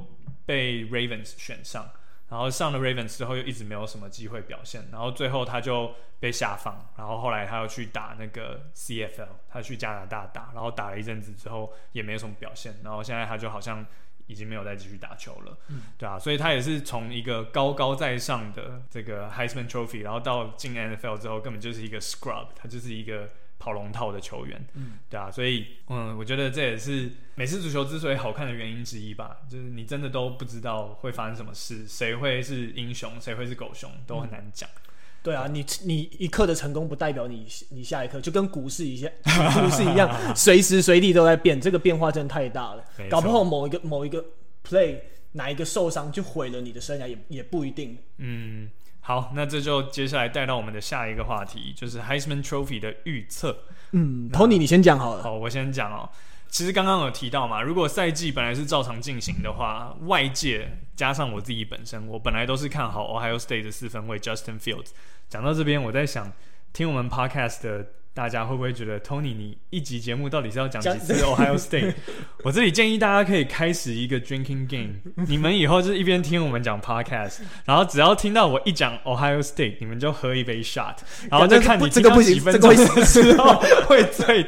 [0.45, 1.89] 被 Ravens 选上，
[2.31, 13.85] 然后上了 Ravens 之后又一直没有什么机会表现，然后最后他就被下放，然后后来他又去打那个 CFL，他去加拿大打，然后打了一阵子之后也没有什么表现，然后现在他就好像。
[14.27, 23.29] 已经没有再继续打球了，嗯，对啊，所以他也是从一个高高在上的这个 Heisman Trophy，然后到进 NFL 之后，根本就是一个 scrub，他就是一个
[23.61, 34.69] 跑龙套的球员，嗯，对啊，所以嗯，我觉得这也是美式足球之所以好看的原因之一吧，就是你真的都不知道会发生什么事，谁会是英雄，谁会是狗熊，都很难讲。
[34.69, 34.89] 嗯
[35.23, 42.83] 对啊，你你一刻的成功不代表你你下一刻就跟股市一样，股市一样， 随时随地都在变，这个变化真的太大了。
[43.11, 44.25] 搞不好某一个某一个
[44.67, 44.99] play
[45.33, 47.99] 哪一个受伤就毁了你的生涯，也也不一定。
[48.17, 48.71] 嗯，
[49.01, 53.65] 好，那这就接下来带到我们的下一个话题，就是 Heisman Trophy 的预测。
[53.93, 55.23] 嗯，Tony 你先讲好了。
[55.23, 56.09] 好，我先讲哦。
[56.49, 64.89] 其实刚刚有提到嘛，如果赛季本来是照常进行的话，外界加上我自己本身，我本来都是看好 Ohio State 的四分卫 Justin Fields。
[65.29, 66.33] 讲到这边，我在想，
[66.73, 71.95] 听我们 Podcast 的大家会不会觉得 Tony 你一集节目到底是要讲几次 Ohio State？
[72.43, 74.95] 我这里建议大家可以开始一个 drinking game，
[75.29, 80.97] 你们以后就是一边听我们讲 Podcast，然后只要听到我一讲 Ohio State，你们就喝一杯 shot，
[81.31, 84.45] 然后就看你这个不几分钟之后会醉。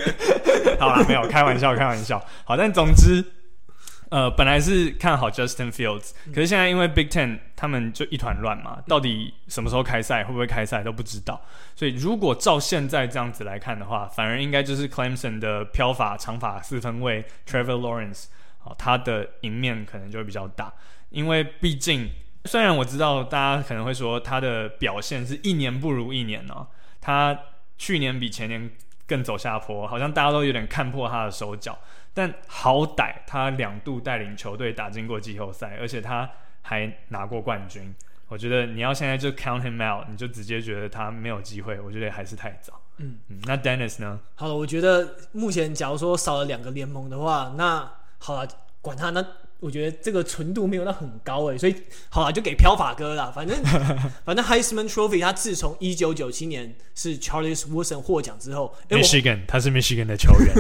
[0.79, 2.23] 好啦，没有开玩笑，开玩笑。
[2.45, 3.25] 好，但总之。
[4.13, 11.41] 呃，本来是看好 Justin Fields，可是现在因为 Big Ten 他们就一团乱嘛，到底什么时候开赛，会不会开赛都不知道。
[11.75, 18.27] 所以如果照现在这样子来看的话，反而应该就是 Clemson 的飘法长法四分卫 Trevor Lawrence，
[18.59, 20.71] 好，他的赢面可能就会比较大。
[21.09, 22.11] 因为毕竟，
[22.45, 26.67] 虽然我知道大家可能会说他的表现是一年不如一年哦，
[27.01, 27.39] 他
[27.79, 28.71] 去年比前年
[29.13, 31.79] 更走下坡，好像大家都有点看破他的手脚。
[32.15, 36.31] 但好歹他两度带领球队打进过季后赛，而且他
[36.63, 37.95] 还拿过冠军。
[38.29, 42.81] 我觉得你要现在就 count him out，你就直接觉得他没有机会，我觉得还是太早。
[42.97, 44.19] 嗯嗯，那 Dennis 呢？
[44.35, 48.49] 好了，我觉得目前假如说少了两个联盟的话，那好了，
[48.81, 49.23] 管他那。
[49.63, 51.75] 我觉得这个纯度没有到很高诶，所以
[52.09, 53.33] 好了，就给飘法哥啦。
[53.33, 53.57] 反正
[54.27, 60.53] 反正 Heisman Trophy 他自从一九九七年是 Charles Woodson 获奖之后，Michigan 他是 Michigan 的球员，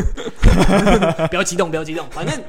[1.28, 2.08] 不要激动，不要激动。
[2.10, 2.40] 反正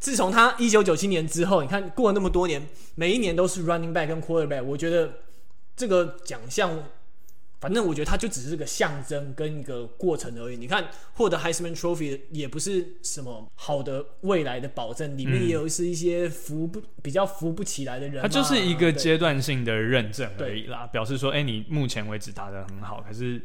[0.00, 2.60] 自从他一九九七年之后，你看过了那么多年，
[2.96, 5.08] 每一年都是 Running Back 跟 Quarterback，我觉得
[5.76, 6.68] 这个奖项
[7.62, 10.56] 反正我觉得它就只是个象征跟一个过程而已。
[10.56, 10.84] 你看，
[11.14, 18.20] 获得 Heisman Trophy 也不是什么好的未来的保证，里面也有是一些扶不比较扶不起来的人。
[18.20, 23.40] 它就是一个阶段性的认证而已啦，表示说，哎、欸，你目前为止打得很好，可是。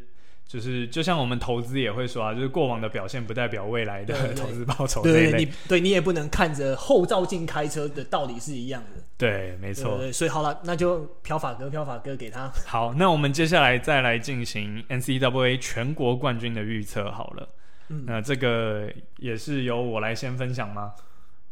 [0.48, 5.04] 就是就像我们投资也会说啊，就是过往的表现不代表未来的投资报酬。
[5.04, 9.04] 对，对，你对你也不能看着后照镜开车的道理是一样的。
[9.18, 9.98] 对，没错。
[9.98, 12.50] 对，所以好了，那就飘法哥，飘法哥给他。
[12.66, 17.50] 好，那我们接下来再来进行 NCAA 全国冠军的预测好了。
[17.90, 20.94] 嗯，那这个也是由我来先分享吗？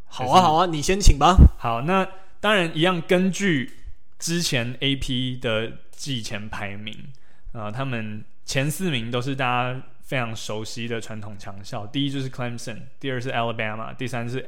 [0.06, 1.36] 好啊，好啊，你先请吧。
[1.58, 2.08] 好，那
[2.40, 3.74] 当然一样，根据
[4.18, 6.96] 之前 AP 的季前排名
[7.52, 8.24] 啊、呃，他们。
[8.46, 14.48] 前四名都是大家非常熟悉的传统强校，第一就是 Clemson，第二是 Alabama，第三是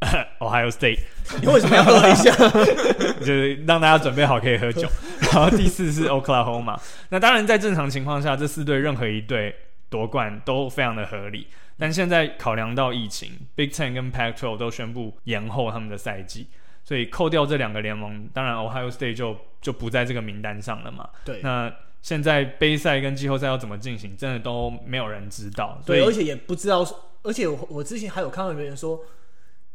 [0.38, 1.00] Ohio State。
[1.40, 2.30] 你为什么要喝一下？
[3.18, 4.86] 就是让大家准备好可以喝酒。
[5.22, 6.78] 然后第四是 Oklahoma。
[7.08, 9.56] 那当然，在正常情况下，这四队任何一队
[9.88, 11.46] 夺冠都非常的合理。
[11.78, 16.48] 但现在考量到疫情，Big Ten 跟 Pac-12 都宣布延后他们的赛季，
[16.84, 21.08] 所以扣掉这两个联盟，当然 Ohio State 就就不在这个名单上了嘛。
[21.24, 21.72] 对，那。
[22.00, 25.80] 现在杯赛跟季后赛要怎么进行，真的都没有人知道。
[25.84, 26.86] 对，而且也不知道。
[27.22, 29.00] 而且我我之前还有看到有人说，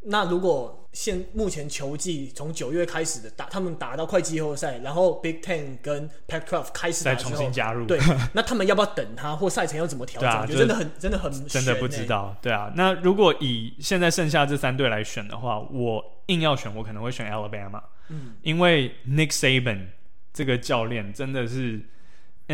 [0.03, 7.99] 那如果现目前球季从九月开始的打，他们打到快季后赛，然后 Big Ten 跟 Pac-12 开始再重新加入，对，
[8.33, 10.29] 那他们要不要等他，或赛程要怎么调整？
[10.29, 12.35] 啊、就真的很真的很真的不知道。
[12.41, 17.81] 对啊，那如果以现在剩下这三队来选的话，我硬要选，我可能会选 Alabama。
[18.07, 19.87] 嗯，因为 Nick Saban
[20.31, 21.81] 这个教练真的是。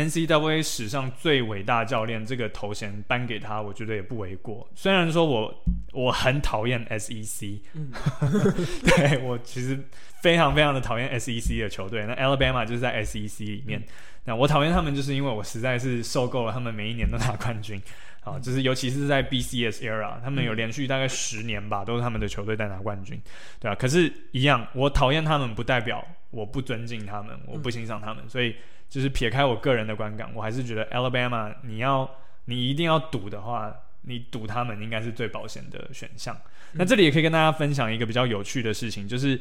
[0.08, 4.68] NCAA 史上最伟大教练这个头衔颁给他，我觉得也不为过。
[4.74, 7.90] 虽然说我我很讨厌 SEC，嗯、
[8.84, 9.78] 对我其实
[10.22, 12.06] 非常非常的讨厌 SEC 的球队。
[12.06, 13.86] 那 Alabama 就是在 SEC 里面，嗯、
[14.24, 17.80] 那我讨厌他们就是因为我实在是受够了他们每一年都拿冠军。
[18.22, 23.18] 啊，就是尤其是在 BCS era，他们有连续大概十年吧，都是他们的球队在拿冠军，
[23.58, 28.54] 对啊，可是，一样，我讨厌他们不代表我不尊敬他们，我不欣赏他们，所以。
[28.90, 32.10] 就是撇开我个人的观感，我还是觉得 Alabama，你要
[32.46, 33.72] 你一定要赌的话，
[34.02, 36.36] 你赌他们应该是最保险的选项。
[36.72, 39.40] 嗯、那这里也可以跟大家分享一个比较有趣的事情，就是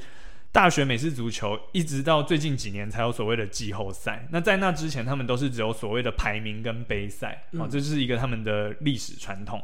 [0.51, 4.27] 大学美式足球一直到最近几年才有所谓的季后赛。
[4.29, 9.59] 那在那之前，他们都是只有所谓的排名跟杯赛，啊、嗯，这是一个他们的历史传统。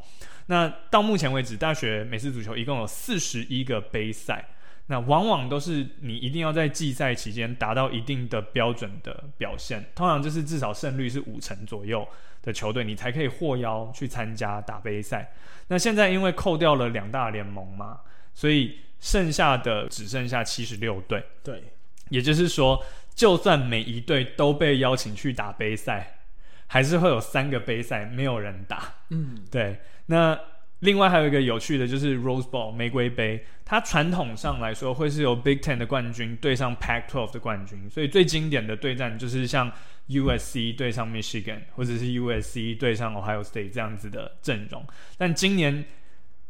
[0.48, 4.48] 那到目前为止，大学美式足球一共有四十一个杯赛。
[4.88, 12.08] 那往往都是你一定要在季赛期间达到一定的标准的表现，通常就是至少胜率是五成左右
[12.44, 15.34] 的球队，你才可以获邀去参加打杯赛。
[15.70, 18.02] 那现在因为扣掉了两大联盟嘛，
[18.36, 21.24] 所以剩下的只剩下七十六队。
[21.44, 21.64] 对，
[22.10, 22.84] 也就是说，
[23.16, 26.20] 就算每一队都被邀请去打杯赛，
[26.68, 28.94] 还是会有三个杯赛没有人打。
[29.10, 30.40] 嗯，对，那。
[30.86, 39.70] 另外还有一个有趣的就是 Rose Bowl 玫瑰杯，它传统上来说会是由 Big Ten 的冠军对上 Pac-12 的冠军，所以最经典的对战就是像
[40.08, 44.86] USC 对上 Michigan，或者是 USC 对上 Ohio State 这样子的阵容。
[45.18, 45.84] 但今年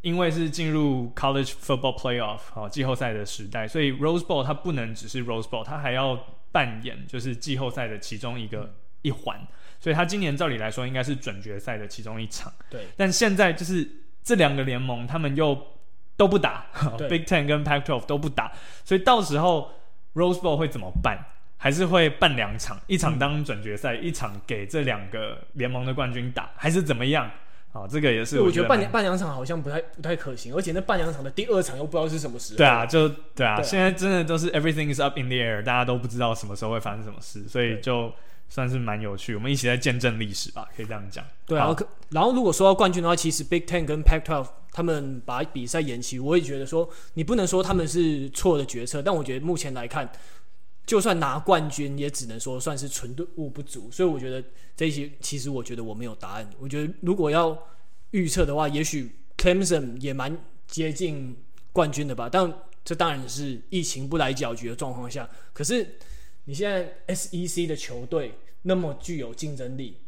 [0.02, 9.40] 因为是进入 College Football Playoff 好季后赛的时代，所以 Rose Bowl 它不能只是 Rose Bowl，它还要扮演就是季后赛的其中一个一环，
[9.80, 12.52] 所以它今年照理来说应该是准决赛的其中一场。
[12.70, 13.88] 对，但现在就是。
[14.26, 15.56] 这两个联盟他们又
[16.16, 16.66] 都不打，
[17.08, 18.50] Big Ten 跟 Pac-12 都不打，
[18.84, 19.70] 所以到时候
[20.14, 21.16] Rose Bowl 会怎么办？
[21.56, 27.30] 还是会办两场，一场当准决赛，嗯、一场给这两个联盟的冠军打，还是怎么样？
[27.72, 32.58] 啊，这个也是我觉得，我觉得办办两场好像不太不太可行，而且那办两场的第二场又不知道是什么时候。
[32.58, 38.12] 对啊，就对啊，对啊，现在真的都是 Everything is up in the air，大家都不知道什么时候会发生什么事，所以就。
[38.48, 41.24] 算是蛮有趣，我们一起在见证历史吧，可以这样讲。
[41.46, 41.76] 对啊，
[42.10, 50.10] 然后如果说到冠军的话，其实 Big Ten 跟 Pac-12 他们把比赛延期，我也觉得说你不能说他们是错的决策，但我觉得目前来看，
[50.86, 53.90] 就算拿冠军，也只能说算是纯度物不足。
[53.90, 54.42] 所以我觉得
[54.76, 56.48] 这些其实我觉得我没有答案。
[56.58, 57.56] 我觉得如果要
[58.12, 60.36] 预测的话，也许 Clemson 也蛮
[60.66, 61.36] 接近
[61.72, 62.52] 冠军的吧，但
[62.84, 65.98] 这当然是疫情不来搅局的状况下，可是。
[66.46, 68.32] 你现在 SEC 的球队
[68.62, 69.98] 那么具有竞争力，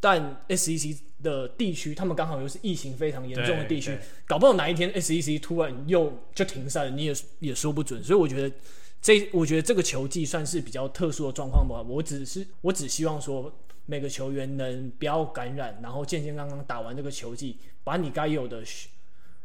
[0.00, 8.02] 但 SEC 的地区他们刚好又是疫情非常严重的地区，搞不好哪一天 SEC 突然又就停赛了，你也也说不准。
[8.02, 8.54] 所以我觉得
[9.02, 11.82] 这我觉得这个球季算是比较特殊的状况吧。
[11.82, 13.52] 我只是我只希望说
[13.86, 18.62] 每个球员能不要感染，然后健健康康打完这个球季，把你该有的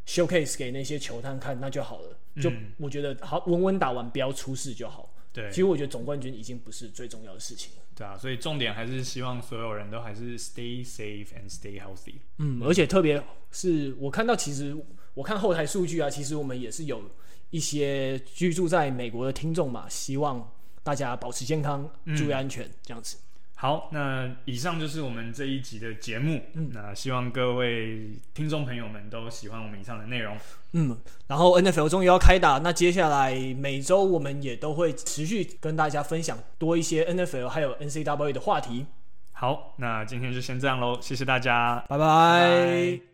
[0.06, 2.18] showcase 给那些球探看，那就好了。
[2.42, 5.13] 就我觉得好稳稳打完，不要出事就好。
[5.34, 7.82] 对，其实我觉得总冠军已经不是最重要的事情了。
[7.96, 12.14] 对啊，所以重点还是希望所有人都还是 stay safe and stay healthy。
[12.38, 13.20] 嗯，而且特别
[13.50, 14.76] 是我看到，其实
[15.12, 17.02] 我看后台数据啊，其实我们也是有
[17.50, 20.48] 一些居住在美国的听众嘛，希望
[20.84, 23.16] 大家保持健康，注意安全，嗯、这样子。
[23.64, 26.38] 好，那以上就是我们这一集的节目。
[26.52, 30.36] 嗯，那希望各位听众朋友们都喜欢我们以上的内容。
[30.72, 30.94] 嗯，
[31.28, 38.84] 然后 NFL 终于要开打，那接下来每周我们也都会持续跟大家分享多一些 NFL 还有 NCWA 的话题。
[39.32, 42.04] 好，那今天就先这样喽，谢谢大家，拜拜。
[42.04, 43.04] 拜拜。